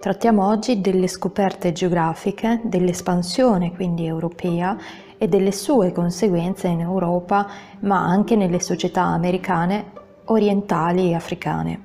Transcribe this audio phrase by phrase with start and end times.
[0.00, 4.74] Trattiamo oggi delle scoperte geografiche, dell'espansione quindi europea
[5.18, 7.46] e delle sue conseguenze in Europa,
[7.80, 9.92] ma anche nelle società americane,
[10.24, 11.80] orientali e africane.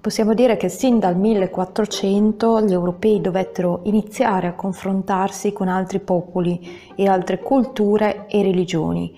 [0.00, 6.92] Possiamo dire che sin dal 1400 gli europei dovettero iniziare a confrontarsi con altri popoli
[6.96, 9.14] e altre culture e religioni.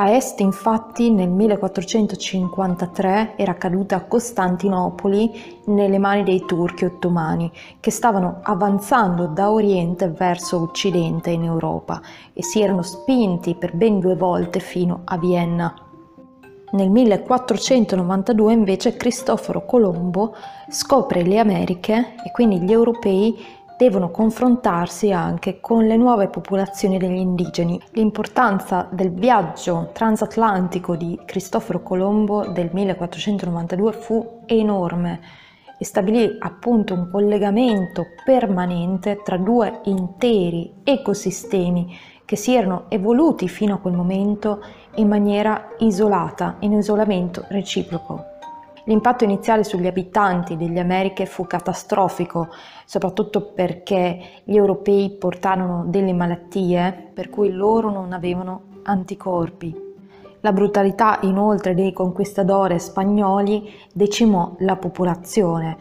[0.00, 8.40] A est infatti nel 1453 era caduta Costantinopoli nelle mani dei turchi ottomani che stavano
[8.42, 12.00] avanzando da oriente verso occidente in Europa
[12.32, 15.74] e si erano spinti per ben due volte fino a Vienna.
[16.72, 20.34] Nel 1492 invece Cristoforo Colombo
[20.70, 23.38] scopre le Americhe e quindi gli europei
[23.80, 27.80] devono confrontarsi anche con le nuove popolazioni degli indigeni.
[27.92, 35.20] L'importanza del viaggio transatlantico di Cristoforo Colombo del 1492 fu enorme
[35.78, 41.96] e stabilì appunto un collegamento permanente tra due interi ecosistemi
[42.26, 44.62] che si erano evoluti fino a quel momento
[44.96, 48.39] in maniera isolata, in isolamento reciproco.
[48.84, 52.48] L'impatto iniziale sugli abitanti delle Americhe fu catastrofico,
[52.84, 59.88] soprattutto perché gli europei portarono delle malattie per cui loro non avevano anticorpi.
[60.40, 65.76] La brutalità inoltre dei conquistadores spagnoli decimò la popolazione,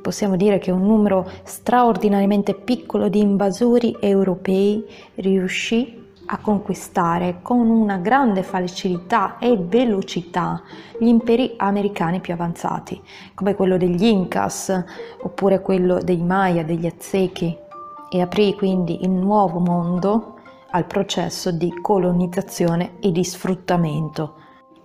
[0.00, 4.84] possiamo dire che un numero straordinariamente piccolo di invasori europei
[5.16, 10.62] riuscì a conquistare con una grande facilità e velocità
[10.98, 13.00] gli imperi americani più avanzati,
[13.34, 14.84] come quello degli Incas
[15.22, 17.56] oppure quello dei Maya, degli Aztechi,
[18.08, 20.34] e aprì quindi il nuovo mondo
[20.70, 24.34] al processo di colonizzazione e di sfruttamento.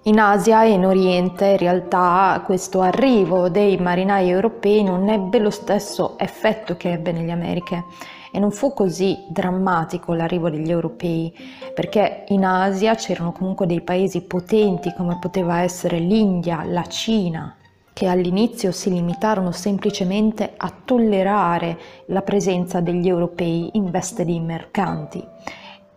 [0.04, 5.50] In Asia e in Oriente in realtà questo arrivo dei marinai europei non ebbe lo
[5.50, 7.84] stesso effetto che ebbe nelle Americhe
[8.32, 11.34] e non fu così drammatico l'arrivo degli europei
[11.74, 17.56] perché in Asia c'erano comunque dei paesi potenti come poteva essere l'India, la Cina,
[17.94, 25.26] che all'inizio si limitarono semplicemente a tollerare la presenza degli europei in veste di mercanti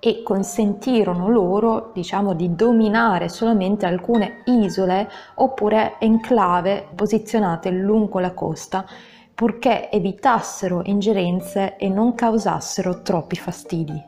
[0.04, 8.84] e consentirono loro, diciamo, di dominare solamente alcune isole oppure enclave posizionate lungo la costa,
[9.42, 14.00] purché evitassero ingerenze e non causassero troppi fastidi.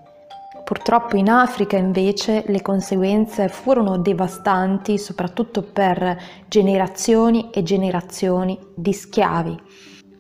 [0.63, 9.61] Purtroppo in Africa invece le conseguenze furono devastanti soprattutto per generazioni e generazioni di schiavi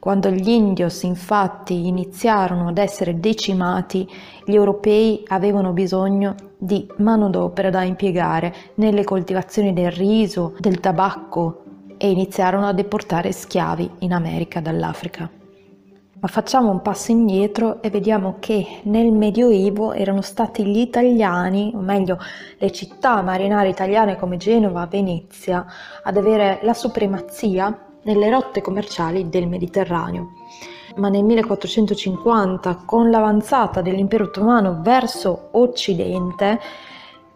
[0.04, 4.06] quando gli indios infatti iniziarono ad essere decimati,
[4.44, 11.62] gli europei avevano bisogno di manodopera da impiegare nelle coltivazioni del riso, del tabacco
[11.96, 15.28] e iniziarono a deportare schiavi in America dall'Africa.
[16.24, 21.80] Ma facciamo un passo indietro e vediamo che nel Medioevo erano stati gli italiani, o
[21.80, 22.18] meglio
[22.56, 25.66] le città marinare italiane come Genova, Venezia,
[26.02, 30.30] ad avere la supremazia nelle rotte commerciali del Mediterraneo.
[30.96, 36.58] Ma nel 1450, con l'avanzata dell'impero ottomano verso occidente,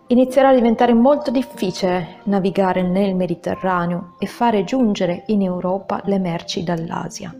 [0.08, 6.62] inizierà a diventare molto difficile navigare nel Mediterraneo e fare giungere in Europa le merci
[6.62, 7.34] dall'Asia,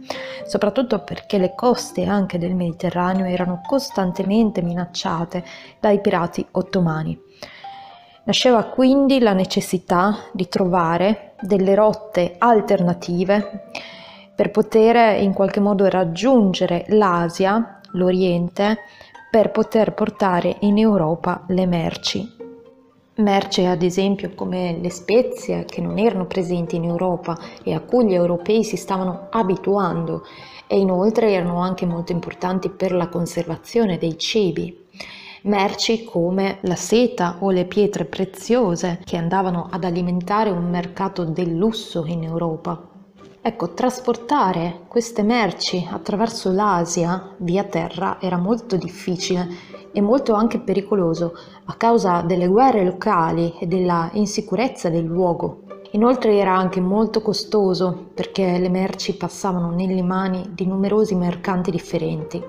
[0.46, 5.44] soprattutto perché le coste anche del Mediterraneo erano costantemente minacciate
[5.80, 7.18] dai pirati ottomani.
[8.24, 13.70] Nasceva quindi la necessità di trovare delle rotte alternative
[14.34, 18.80] per poter in qualche modo raggiungere l'Asia, l'Oriente,
[19.30, 22.37] per poter portare in Europa le merci.
[23.18, 28.06] Merci ad esempio come le spezie che non erano presenti in Europa e a cui
[28.06, 30.24] gli europei si stavano abituando
[30.66, 34.86] e inoltre erano anche molto importanti per la conservazione dei cibi
[35.42, 41.54] merci come la seta o le pietre preziose che andavano ad alimentare un mercato del
[41.54, 42.97] lusso in Europa.
[43.40, 49.48] Ecco, trasportare queste merci attraverso l'Asia via terra era molto difficile
[49.92, 51.34] e molto anche pericoloso
[51.66, 55.62] a causa delle guerre locali e della insicurezza del luogo.
[55.92, 62.44] Inoltre era anche molto costoso perché le merci passavano nelle mani di numerosi mercanti differenti.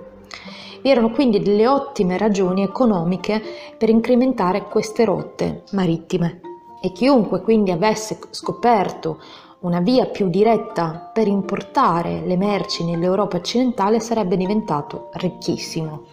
[0.82, 3.42] Vi erano quindi delle ottime ragioni economiche
[3.78, 6.42] per incrementare queste rotte marittime
[6.82, 9.20] e chiunque quindi avesse scoperto
[9.62, 16.04] una via più diretta per importare le merci nell'Europa occidentale sarebbe diventato ricchissimo.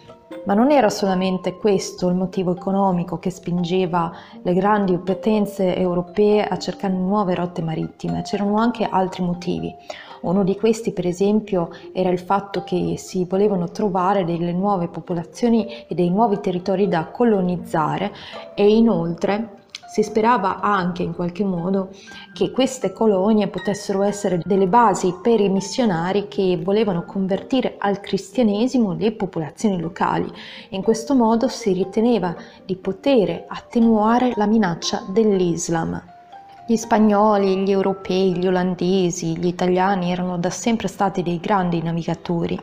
[0.43, 4.11] Ma non era solamente questo il motivo economico che spingeva
[4.41, 9.73] le grandi potenze europee a cercare nuove rotte marittime, c'erano anche altri motivi
[10.21, 15.85] Uno di questi, per esempio, era il fatto che si volevano trovare delle nuove popolazioni
[15.87, 18.11] e dei nuovi territori da colonizzare
[18.55, 19.56] e inoltre
[19.87, 21.89] si sperava anche in qualche modo
[22.33, 28.93] che queste colonie potessero essere delle basi per i missionari che volevano convertire al cristianesimo
[28.93, 30.29] le popolazioni locali.
[30.69, 32.35] In questo modo si riteneva
[32.65, 36.03] di poter attenuare la minaccia dell'Islam.
[36.67, 42.59] Gli spagnoli, gli europei, gli olandesi, gli italiani erano da sempre stati dei grandi navigatori,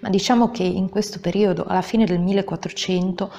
[0.00, 3.30] ma diciamo che in questo periodo, alla fine del 1400,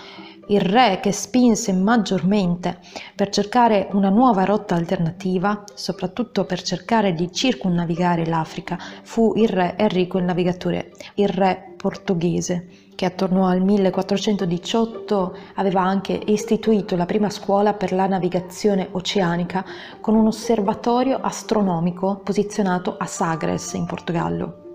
[0.48, 2.80] il re che spinse maggiormente
[3.16, 9.76] per cercare una nuova rotta alternativa, soprattutto per cercare di circumnavigare l'Africa, fu il re
[9.78, 17.30] Enrico il Navigatore, il re portoghese, che attorno al 1418 aveva anche istituito la prima
[17.30, 19.64] scuola per la navigazione oceanica
[20.02, 24.67] con un osservatorio astronomico posizionato a Sagres in Portogallo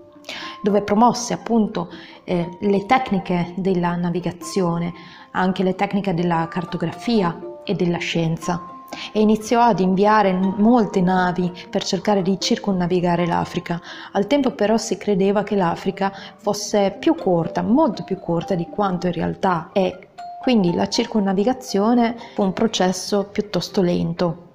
[0.61, 1.89] dove promosse appunto
[2.23, 4.93] eh, le tecniche della navigazione,
[5.31, 8.73] anche le tecniche della cartografia e della scienza
[9.11, 13.81] e iniziò ad inviare molte navi per cercare di circonnavigare l'Africa.
[14.11, 19.07] Al tempo però si credeva che l'Africa fosse più corta, molto più corta di quanto
[19.07, 19.97] in realtà è.
[20.41, 24.52] Quindi la circonnavigazione fu un processo piuttosto lento.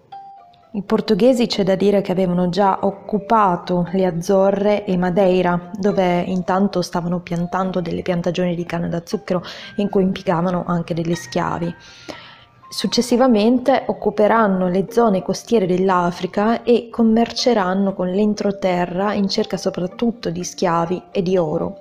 [0.71, 6.83] I portoghesi c'è da dire che avevano già occupato le Azzorre e Madeira, dove intanto
[6.83, 9.43] stavano piantando delle piantagioni di canna da zucchero
[9.77, 11.75] in cui impiegavano anche degli schiavi.
[12.69, 21.05] Successivamente occuperanno le zone costiere dell'Africa e commerceranno con l'entroterra in cerca soprattutto di schiavi
[21.11, 21.79] e di oro.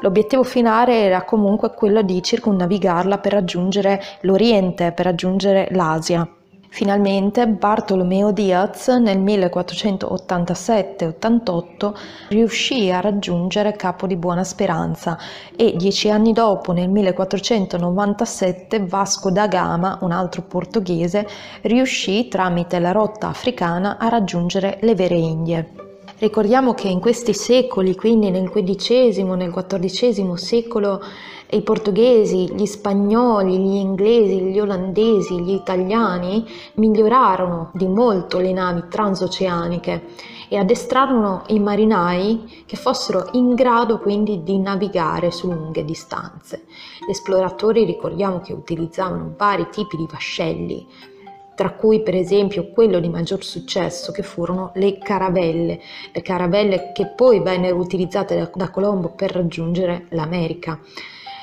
[0.00, 6.28] L'obiettivo finale era comunque quello di circumnavigarla per raggiungere l'Oriente, per raggiungere l'Asia.
[6.70, 11.94] Finalmente Bartolomeo Diaz nel 1487-88
[12.28, 15.16] riuscì a raggiungere Capo di Buona Speranza
[15.56, 21.26] e dieci anni dopo, nel 1497, Vasco da Gama, un altro portoghese,
[21.62, 25.86] riuscì tramite la rotta africana a raggiungere le vere Indie.
[26.18, 31.00] Ricordiamo che in questi secoli, quindi nel XV, nel XIV secolo,
[31.50, 38.84] i portoghesi, gli spagnoli, gli inglesi, gli olandesi, gli italiani migliorarono di molto le navi
[38.88, 40.02] transoceaniche
[40.48, 46.64] e addestrarono i marinai che fossero in grado quindi di navigare su lunghe distanze.
[47.06, 50.86] Gli esploratori ricordiamo che utilizzavano vari tipi di vascelli,
[51.54, 55.80] tra cui per esempio quello di maggior successo che furono le caravelle,
[56.12, 60.78] le caravelle che poi vennero utilizzate da, da Colombo per raggiungere l'America.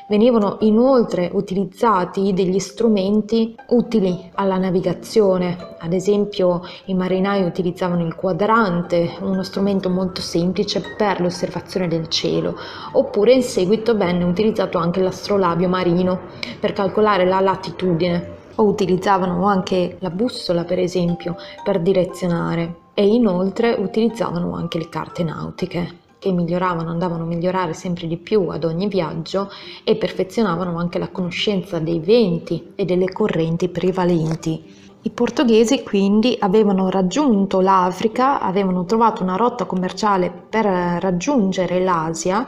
[0.08, 9.18] Venivano inoltre utilizzati degli strumenti utili alla navigazione, ad esempio i marinai utilizzavano il quadrante,
[9.22, 12.56] uno strumento molto semplice per l'osservazione del cielo,
[12.92, 16.20] oppure in seguito venne utilizzato anche l'astrolabio marino
[16.60, 18.34] per calcolare la latitudine.
[18.58, 22.76] O utilizzavano anche la bussola per esempio per direzionare.
[22.94, 28.48] E inoltre utilizzavano anche le carte nautiche che miglioravano, andavano a migliorare sempre di più
[28.48, 29.52] ad ogni viaggio
[29.84, 34.74] e perfezionavano anche la conoscenza dei venti e delle correnti prevalenti.
[35.04, 42.48] I portoghesi quindi avevano raggiunto l'Africa, avevano trovato una rotta commerciale per raggiungere l'Asia,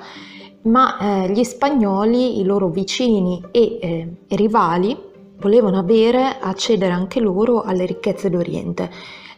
[0.63, 4.97] ma eh, gli spagnoli, i loro vicini e eh, rivali,
[5.37, 8.89] volevano avere, accedere anche loro alle ricchezze d'Oriente.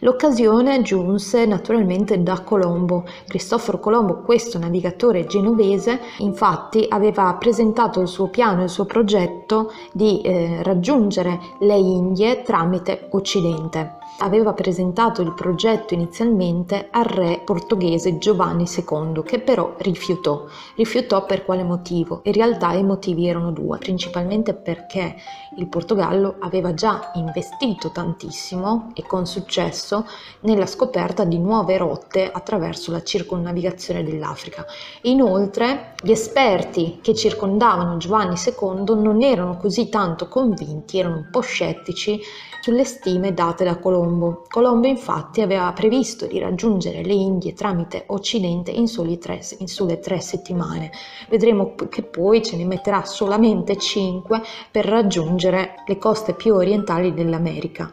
[0.01, 3.03] L'occasione giunse naturalmente da Colombo.
[3.27, 10.21] Cristoforo Colombo, questo navigatore genovese, infatti aveva presentato il suo piano, il suo progetto di
[10.21, 18.65] eh, raggiungere le Indie tramite Occidente aveva presentato il progetto inizialmente al re portoghese Giovanni
[18.65, 20.45] II, che però rifiutò.
[20.75, 22.21] Rifiutò per quale motivo?
[22.23, 25.15] In realtà i motivi erano due, principalmente perché
[25.59, 30.05] il Portogallo aveva già investito tantissimo e con successo
[30.41, 34.65] nella scoperta di nuove rotte attraverso la circonnavigazione dell'Africa.
[35.03, 41.41] Inoltre, gli esperti che circondavano Giovanni II non erano così tanto convinti, erano un po'
[41.41, 42.21] scettici
[42.61, 44.43] sulle stime date da Colombo.
[44.47, 48.87] Colombo infatti aveva previsto di raggiungere le Indie tramite Occidente in,
[49.19, 50.91] tre, in sole tre settimane.
[51.29, 57.91] Vedremo che poi ce ne metterà solamente cinque per raggiungere le coste più orientali dell'America.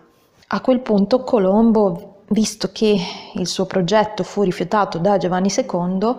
[0.48, 2.96] A quel punto Colombo, visto che
[3.34, 6.14] il suo progetto fu rifiutato da Giovanni II,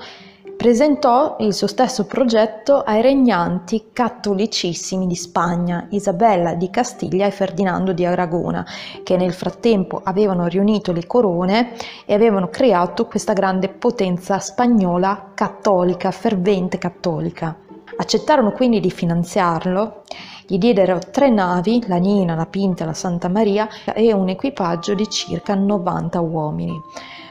[0.57, 7.93] presentò il suo stesso progetto ai regnanti cattolicissimi di Spagna, Isabella di Castiglia e Ferdinando
[7.93, 8.65] di Aragona,
[9.03, 11.73] che nel frattempo avevano riunito le corone
[12.05, 17.55] e avevano creato questa grande potenza spagnola cattolica, fervente cattolica.
[17.99, 20.01] Accettarono quindi di finanziarlo,
[20.47, 24.95] gli diedero tre navi, la Nina, la Pinta e la Santa Maria, e un equipaggio
[24.95, 26.81] di circa 90 uomini.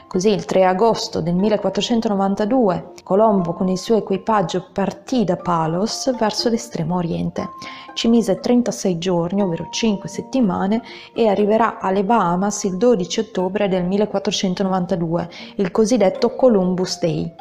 [0.07, 6.47] Così il 3 agosto del 1492 Colombo con il suo equipaggio partì da Palos verso
[6.49, 7.49] l'estremo oriente.
[7.93, 10.81] Ci mise 36 giorni, ovvero 5 settimane,
[11.13, 17.33] e arriverà alle Bahamas il 12 ottobre del 1492, il cosiddetto Columbus Day.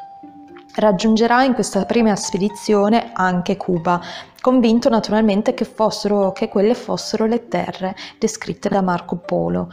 [0.78, 3.98] Raggiungerà in questa prima spedizione anche Cuba,
[4.42, 9.70] convinto naturalmente che, fossero, che quelle fossero le terre descritte da Marco Polo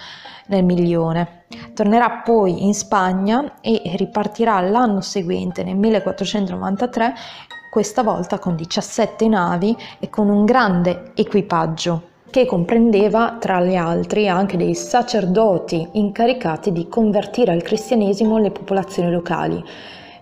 [0.48, 1.44] nel milione.
[1.74, 7.14] Tornerà poi in Spagna e ripartirà l'anno seguente, nel 1493,
[7.70, 14.30] questa volta con 17 navi e con un grande equipaggio che comprendeva tra gli altri
[14.30, 19.64] anche dei sacerdoti incaricati di convertire al cristianesimo le popolazioni locali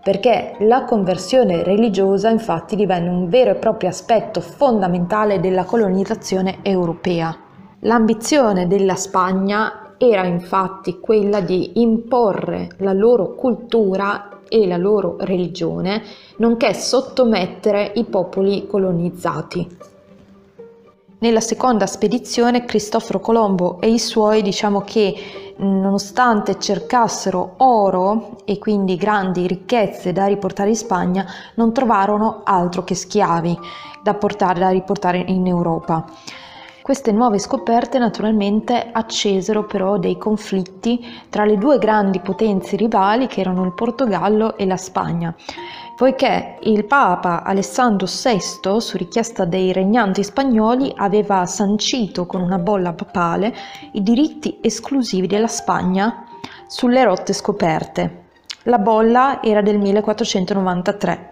[0.04, 7.36] perché la conversione religiosa infatti divenne un vero e proprio aspetto fondamentale della colonizzazione europea.
[7.82, 16.02] L'ambizione della Spagna era infatti quella di imporre la loro cultura e la loro religione,
[16.38, 19.91] nonché sottomettere i popoli colonizzati.
[21.22, 28.96] Nella seconda spedizione Cristoforo Colombo e i suoi diciamo che nonostante cercassero oro e quindi
[28.96, 31.24] grandi ricchezze da riportare in Spagna,
[31.58, 33.56] non trovarono altro che schiavi
[34.02, 36.04] da portare, da riportare in Europa.
[36.82, 43.42] Queste nuove scoperte naturalmente accesero però dei conflitti tra le due grandi potenze rivali che
[43.42, 45.36] erano il Portogallo e la Spagna
[46.02, 52.94] poiché il Papa Alessandro VI, su richiesta dei regnanti spagnoli, aveva sancito con una bolla
[52.94, 53.54] papale
[53.92, 56.26] i diritti esclusivi della Spagna
[56.66, 58.24] sulle rotte scoperte.
[58.64, 61.31] La bolla era del 1493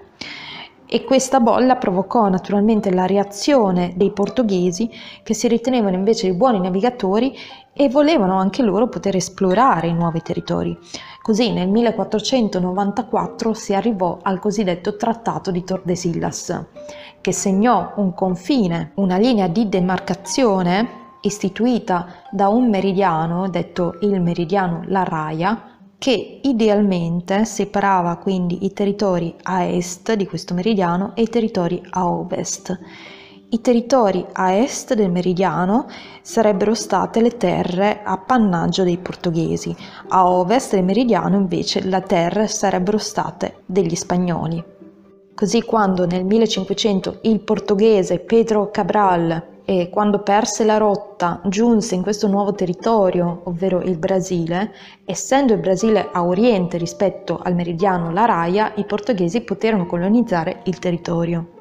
[0.91, 4.89] e questa bolla provocò naturalmente la reazione dei portoghesi
[5.21, 7.37] che si ritenevano invece dei buoni navigatori
[7.71, 10.75] e volevano anche loro poter esplorare i nuovi territori.
[11.21, 16.65] Così nel 1494 si arrivò al cosiddetto Trattato di Tordesillas,
[17.21, 24.81] che segnò un confine, una linea di demarcazione istituita da un meridiano, detto il meridiano
[24.87, 31.27] La Raia, che idealmente separava quindi i territori a est di questo meridiano e i
[31.27, 32.79] territori a ovest.
[33.49, 35.87] I territori a est del meridiano
[36.21, 39.75] sarebbero state le terre appannaggio dei portoghesi,
[40.07, 44.63] a ovest del meridiano invece le terre sarebbero state degli spagnoli.
[45.35, 52.01] Così quando nel 1500 il portoghese Pedro Cabral e quando perse la rotta giunse in
[52.01, 54.73] questo nuovo territorio, ovvero il Brasile,
[55.05, 61.58] essendo il Brasile a oriente rispetto al meridiano Laraia, i portoghesi poterono colonizzare il territorio.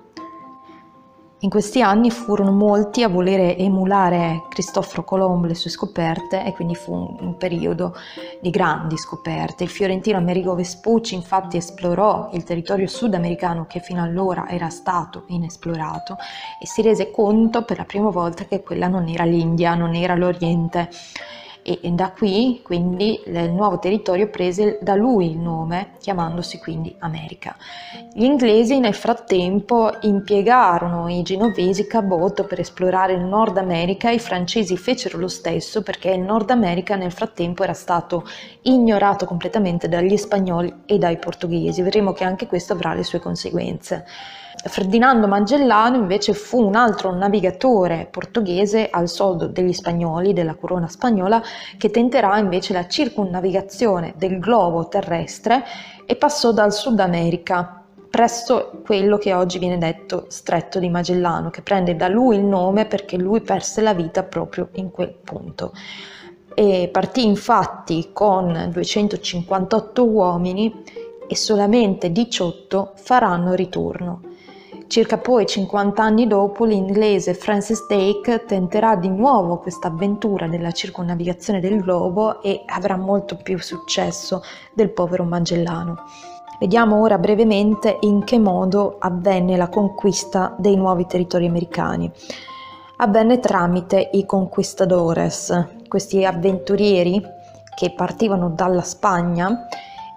[1.40, 6.75] In questi anni furono molti a volere emulare Cristoforo Colombo le sue scoperte e quindi
[6.75, 7.95] fu un, un periodo
[8.40, 9.62] di grandi scoperte.
[9.62, 16.16] Il fiorentino Amerigo Vespucci infatti esplorò il territorio sudamericano che fino allora era stato inesplorato
[16.61, 20.16] e si rese conto per la prima volta che quella non era l'India, non era
[20.16, 20.90] l'Oriente
[21.80, 27.56] e da qui quindi il nuovo territorio prese da lui il nome chiamandosi quindi America.
[28.14, 34.76] Gli inglesi nel frattempo impiegarono i genovesi Cabotto per esplorare il Nord America, i francesi
[34.76, 38.25] fecero lo stesso perché il Nord America nel frattempo era stato
[38.62, 41.82] ignorato completamente dagli spagnoli e dai portoghesi.
[41.82, 44.04] Vedremo che anche questo avrà le sue conseguenze.
[44.68, 51.42] Ferdinando Magellano invece fu un altro navigatore portoghese al soldo degli spagnoli, della corona spagnola,
[51.76, 55.64] che tenterà invece la circunnavigazione del globo terrestre
[56.06, 61.62] e passò dal Sud America presso quello che oggi viene detto Stretto di Magellano, che
[61.62, 65.72] prende da lui il nome perché lui perse la vita proprio in quel punto.
[66.54, 70.82] E partì infatti con 258 uomini
[71.28, 74.22] e solamente 18 faranno ritorno.
[74.88, 81.61] Circa poi 50 anni dopo l'inglese Francis Drake tenterà di nuovo questa avventura della circonnavigazione
[81.61, 84.40] del globo e avrà molto più successo
[84.73, 86.04] del povero Magellano.
[86.59, 92.11] Vediamo ora brevemente in che modo avvenne la conquista dei nuovi territori americani.
[92.97, 97.23] Avvenne tramite i conquistadores, questi avventurieri
[97.76, 99.68] che partivano dalla Spagna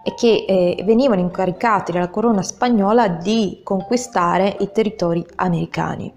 [0.04, 6.14] e che eh, venivano incaricati dalla corona spagnola di conquistare i territori americani.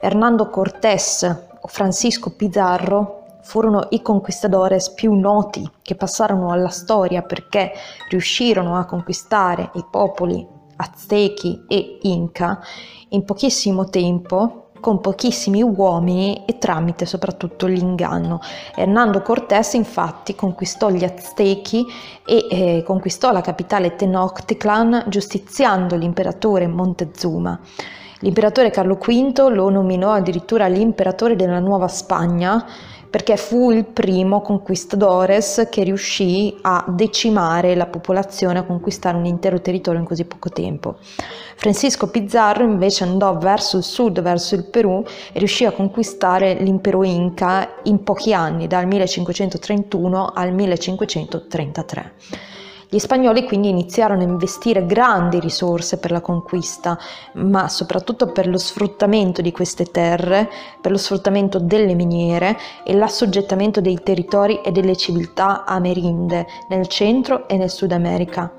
[0.00, 1.22] Hernando Cortés
[1.60, 7.72] o Francisco Pizarro furono i conquistadores più noti che passarono alla storia perché
[8.08, 10.46] riuscirono a conquistare i popoli
[10.76, 12.60] aztechi e inca
[13.08, 18.40] in pochissimo tempo con pochissimi uomini e tramite soprattutto l'inganno.
[18.74, 21.86] Hernando Cortés infatti conquistò gli Aztechi
[22.24, 27.60] e eh, conquistò la capitale Tenochtitlan giustiziando l'imperatore Montezuma.
[28.22, 32.66] L'imperatore Carlo V lo nominò addirittura l'imperatore della Nuova Spagna
[33.10, 39.60] perché fu il primo conquistadores che riuscì a decimare la popolazione, a conquistare un intero
[39.60, 40.96] territorio in così poco tempo.
[41.56, 47.02] Francisco Pizarro invece andò verso il sud, verso il Perù e riuscì a conquistare l'impero
[47.02, 52.12] Inca in pochi anni, dal 1531 al 1533.
[52.92, 56.98] Gli spagnoli quindi iniziarono a investire grandi risorse per la conquista,
[57.34, 63.80] ma soprattutto per lo sfruttamento di queste terre, per lo sfruttamento delle miniere e l'assoggettamento
[63.80, 68.52] dei territori e delle civiltà amerindi nel centro e nel Sud America.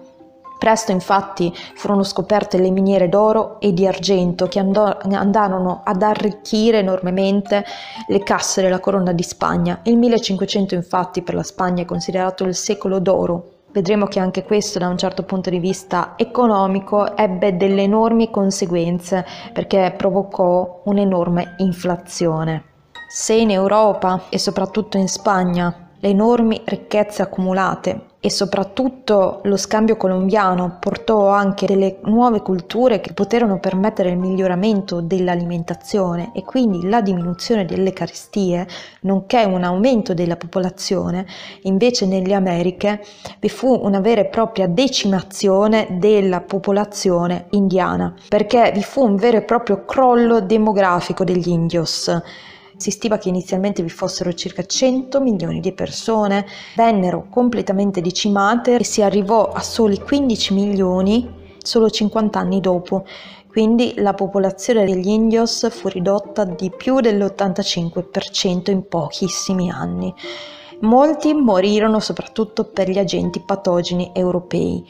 [0.57, 6.77] Presto infatti furono scoperte le miniere d'oro e di argento che andò, andarono ad arricchire
[6.77, 7.65] enormemente
[8.07, 9.81] le casse della corona di Spagna.
[9.83, 14.79] Il 1500 infatti per la Spagna è considerato il secolo d'oro Vedremo che anche questo
[14.79, 22.65] da un certo punto di vista economico ebbe delle enormi conseguenze perché provocò un'enorme inflazione.
[23.09, 29.97] Se in Europa e soprattutto in Spagna le enormi ricchezze accumulate e soprattutto lo scambio
[29.97, 37.01] colombiano portò anche delle nuove culture che poterono permettere il miglioramento dell'alimentazione e quindi la
[37.01, 38.67] diminuzione delle carestie,
[39.01, 41.25] nonché un aumento della popolazione,
[41.63, 43.03] invece nelle Americhe
[43.39, 49.37] vi fu una vera e propria decimazione della popolazione indiana, perché vi fu un vero
[49.37, 52.21] e proprio crollo demografico degli indios
[52.81, 58.83] si stima che inizialmente vi fossero circa 100 milioni di persone, vennero completamente decimate e
[58.83, 63.05] si arrivò a soli 15 milioni solo 50 anni dopo.
[63.47, 70.11] Quindi la popolazione degli indios fu ridotta di più dell'85% in pochissimi anni.
[70.79, 74.83] Molti morirono soprattutto per gli agenti patogeni europei,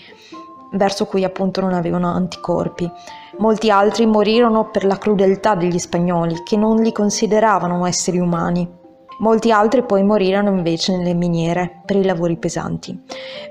[0.71, 2.89] verso cui appunto non avevano anticorpi.
[3.37, 8.79] Molti altri morirono per la crudeltà degli spagnoli, che non li consideravano esseri umani.
[9.19, 12.99] Molti altri poi morirono invece nelle miniere per i lavori pesanti.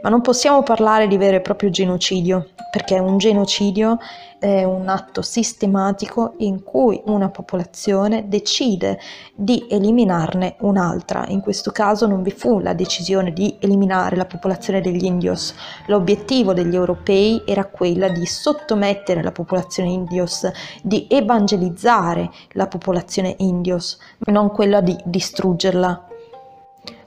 [0.02, 3.98] Ma non possiamo parlare di vero e proprio genocidio, perché un genocidio
[4.40, 8.98] è un atto sistematico in cui una popolazione decide
[9.34, 11.26] di eliminarne un'altra.
[11.28, 15.54] In questo caso non vi fu la decisione di eliminare la popolazione degli indios.
[15.86, 20.50] L'obiettivo degli europei era quella di sottomettere la popolazione indios,
[20.82, 26.06] di evangelizzare la popolazione indios, non quella di distruggerla.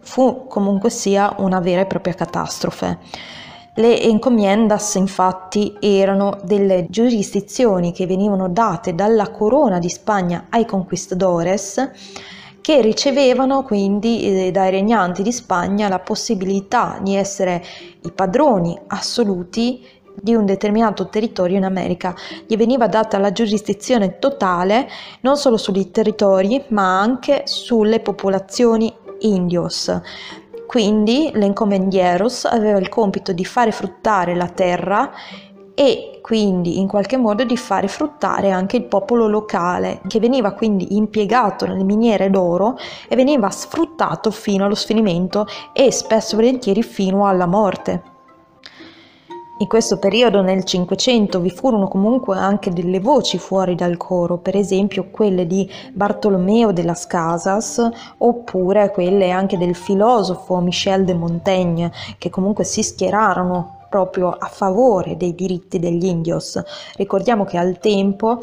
[0.01, 2.99] Fu comunque sia una vera e propria catastrofe.
[3.75, 11.89] Le encomiendas infatti erano delle giurisdizioni che venivano date dalla corona di Spagna ai conquistadores
[12.62, 17.63] che ricevevano quindi eh, dai regnanti di Spagna la possibilità di essere
[18.03, 19.83] i padroni assoluti
[20.13, 22.15] di un determinato territorio in America.
[22.45, 24.88] Gli veniva data la giurisdizione totale
[25.21, 29.91] non solo sui territori ma anche sulle popolazioni indios.
[30.67, 35.12] Quindi l'encomendieros aveva il compito di fare fruttare la terra
[35.76, 40.95] e quindi in qualche modo di fare fruttare anche il popolo locale che veniva quindi
[40.95, 47.47] impiegato nelle miniere d'oro e veniva sfruttato fino allo sfinimento e spesso volentieri fino alla
[47.47, 48.12] morte.
[49.63, 54.58] In questo periodo, nel Cinquecento, vi furono comunque anche delle voci fuori dal coro, per
[54.58, 57.82] esempio quelle di Bartolomeo de las Casas
[58.17, 65.15] oppure quelle anche del filosofo Michel de Montaigne, che comunque si schierarono proprio a favore
[65.15, 66.62] dei diritti degli indios.
[66.97, 68.41] Ricordiamo che al tempo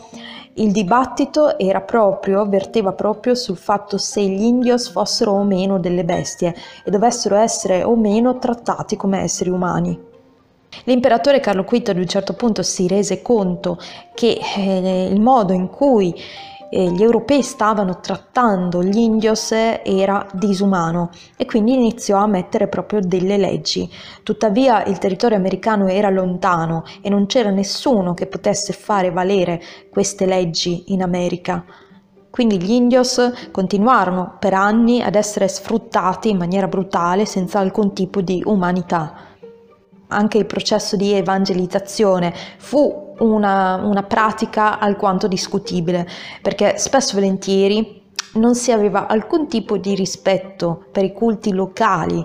[0.54, 6.04] il dibattito era proprio, verteva proprio sul fatto se gli indios fossero o meno delle
[6.04, 10.08] bestie e dovessero essere o meno trattati come esseri umani.
[10.84, 13.78] L'imperatore Carlo V ad un certo punto si rese conto
[14.14, 16.14] che eh, il modo in cui
[16.72, 23.00] eh, gli europei stavano trattando gli indios era disumano e quindi iniziò a mettere proprio
[23.00, 23.90] delle leggi.
[24.22, 30.26] Tuttavia il territorio americano era lontano e non c'era nessuno che potesse fare valere queste
[30.26, 31.64] leggi in America.
[32.30, 38.20] Quindi gli indios continuarono per anni ad essere sfruttati in maniera brutale senza alcun tipo
[38.20, 39.29] di umanità.
[40.10, 46.06] Anche il processo di evangelizzazione fu una, una pratica alquanto discutibile,
[46.42, 48.02] perché spesso e volentieri
[48.34, 52.24] non si aveva alcun tipo di rispetto per i culti locali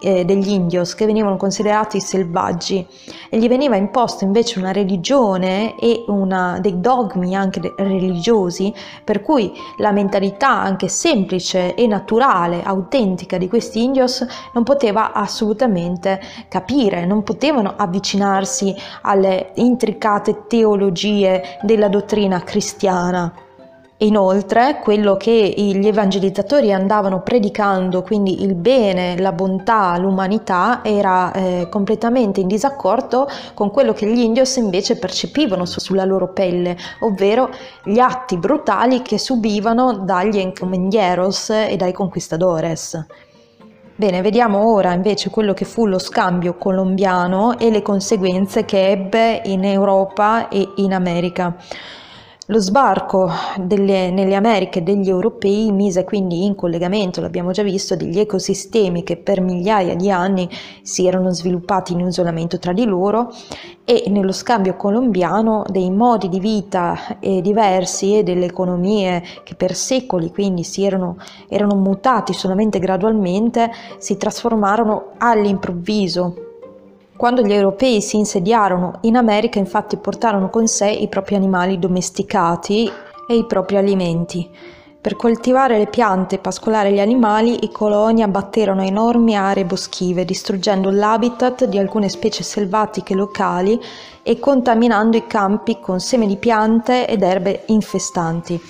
[0.00, 2.86] eh, degli indios che venivano considerati selvaggi
[3.28, 8.72] e gli veniva imposta invece una religione e una, dei dogmi anche religiosi
[9.04, 16.20] per cui la mentalità anche semplice e naturale, autentica di questi indios non poteva assolutamente
[16.48, 23.46] capire, non potevano avvicinarsi alle intricate teologie della dottrina cristiana.
[24.00, 31.66] Inoltre, quello che gli evangelizzatori andavano predicando, quindi il bene, la bontà, l'umanità, era eh,
[31.68, 37.50] completamente in disaccordo con quello che gli indios invece percepivano su- sulla loro pelle, ovvero
[37.82, 43.04] gli atti brutali che subivano dagli encomendieros e dai conquistadores.
[43.96, 49.42] Bene, vediamo ora invece quello che fu lo scambio colombiano e le conseguenze che ebbe
[49.46, 51.56] in Europa e in America.
[52.50, 58.18] Lo sbarco delle, nelle Americhe degli europei mise quindi in collegamento, l'abbiamo già visto, degli
[58.18, 60.48] ecosistemi che per migliaia di anni
[60.80, 63.30] si erano sviluppati in isolamento tra di loro
[63.84, 69.74] e nello scambio colombiano dei modi di vita eh, diversi e delle economie che per
[69.74, 71.18] secoli quindi si erano,
[71.50, 76.47] erano mutati solamente gradualmente si trasformarono all'improvviso
[77.18, 82.88] quando gli europei si insediarono in America infatti portarono con sé i propri animali domesticati
[83.28, 84.48] e i propri alimenti.
[85.00, 90.90] Per coltivare le piante e pascolare gli animali, i coloni abbatterono enormi aree boschive, distruggendo
[90.90, 93.80] l'habitat di alcune specie selvatiche locali
[94.22, 98.60] e contaminando i campi con seme di piante ed erbe infestanti.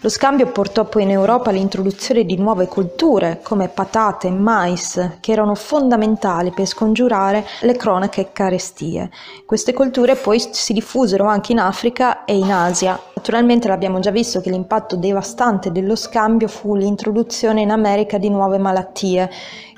[0.00, 5.32] Lo scambio portò poi in Europa all'introduzione di nuove colture come patate e mais, che
[5.32, 9.10] erano fondamentali per scongiurare le cronache carestie.
[9.46, 13.00] Queste colture poi si diffusero anche in Africa e in Asia.
[13.14, 18.58] Naturalmente l'abbiamo già visto che l'impatto devastante dello scambio fu l'introduzione in America di nuove
[18.58, 19.30] malattie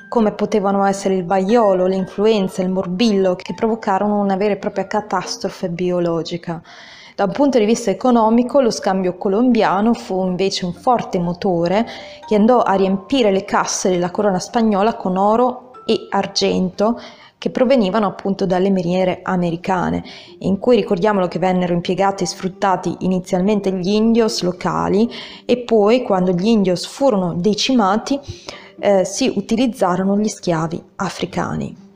[0.09, 5.69] come potevano essere il vaiolo, l'influenza, il morbillo, che provocarono una vera e propria catastrofe
[5.69, 6.61] biologica.
[7.19, 11.85] Da un punto di vista economico lo scambio colombiano fu invece un forte motore
[12.25, 16.97] che andò a riempire le casse della corona spagnola con oro e argento
[17.37, 20.05] che provenivano appunto dalle miniere americane,
[20.39, 25.11] in cui ricordiamolo che vennero impiegati e sfruttati inizialmente gli indios locali
[25.45, 28.21] e poi quando gli indios furono decimati
[28.79, 31.88] eh, si utilizzarono gli schiavi africani.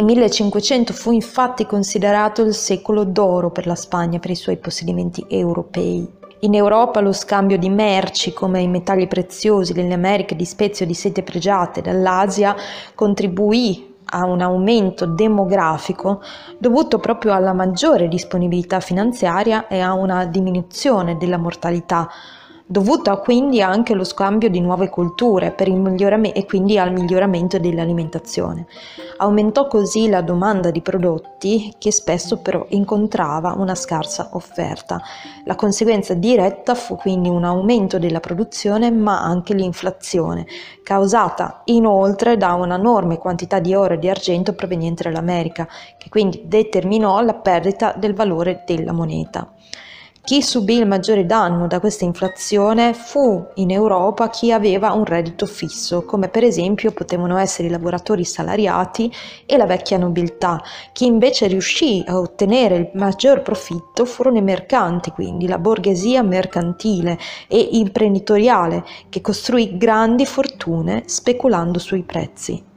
[0.00, 5.26] Il 1500 fu infatti considerato il secolo d'oro per la Spagna per i suoi possedimenti
[5.28, 6.10] europei.
[6.38, 10.88] In Europa lo scambio di merci come i metalli preziosi delle Americhe di spezie o
[10.88, 12.56] di sete pregiate dall'Asia
[12.94, 16.22] contribuì a un aumento demografico
[16.56, 22.08] dovuto proprio alla maggiore disponibilità finanziaria e a una diminuzione della mortalità
[22.70, 28.66] dovuta quindi anche allo scambio di nuove culture e quindi al miglioramento dell'alimentazione.
[29.16, 35.02] Aumentò così la domanda di prodotti che spesso però incontrava una scarsa offerta.
[35.46, 40.46] La conseguenza diretta fu quindi un aumento della produzione ma anche l'inflazione,
[40.84, 45.66] causata inoltre da un'enorme quantità di oro e di argento proveniente dall'America,
[45.98, 49.54] che quindi determinò la perdita del valore della moneta.
[50.30, 55.44] Chi subì il maggiore danno da questa inflazione fu in Europa chi aveva un reddito
[55.44, 59.12] fisso, come per esempio potevano essere i lavoratori salariati
[59.44, 60.62] e la vecchia nobiltà.
[60.92, 67.18] Chi invece riuscì a ottenere il maggior profitto furono i mercanti, quindi la borghesia mercantile
[67.48, 72.69] e imprenditoriale, che costruì grandi fortune speculando sui prezzi.